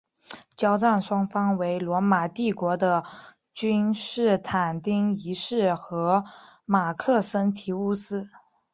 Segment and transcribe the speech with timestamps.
[0.57, 3.03] 交战双方为罗马帝国的
[3.53, 6.23] 君士坦丁一世和
[6.65, 8.27] 马克森提乌斯。